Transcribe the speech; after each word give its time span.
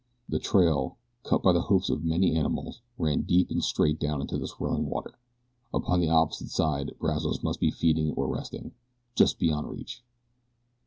The 0.27 0.39
trail, 0.39 0.97
cut 1.21 1.43
by 1.43 1.53
the 1.53 1.61
hoofs 1.61 1.91
of 1.91 2.03
many 2.03 2.35
animals, 2.35 2.81
ran 2.97 3.21
deep 3.21 3.51
and 3.51 3.63
straight 3.63 3.99
down 3.99 4.19
into 4.19 4.39
the 4.39 4.47
swirling 4.47 4.89
water. 4.89 5.13
Upon 5.75 5.99
the 5.99 6.09
opposite 6.09 6.49
side 6.49 6.95
Brazos 6.99 7.43
must 7.43 7.59
be 7.59 7.69
feeding 7.69 8.09
or 8.15 8.27
resting, 8.27 8.71
just 9.13 9.37
beyond 9.37 9.69
reach. 9.69 10.01